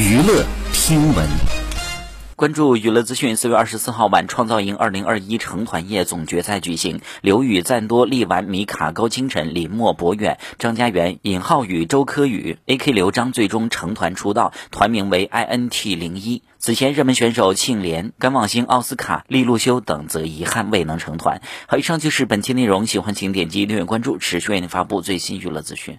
[0.00, 1.28] 娱乐听闻。
[2.34, 12.92] 关注娱乐资讯，四月二十四号晚，创造营二零二一成团夜总决赛举行，刘宇、赞多、力丸、米卡、高清晨、李默、博远、张家元、尹浩宇、周柯宇、A.K.
[12.92, 15.94] 刘璋最终成团出道，团名为 I.N.T.
[15.96, 16.42] 零一。
[16.58, 21.42] 此前，热门选手庆怜、甘望星、奥斯卡、利路修等则遗憾未能成团。
[21.66, 25.98] 好，以上就是本期内容，喜欢请点击订阅关注，持续为您发布最新娱乐资讯。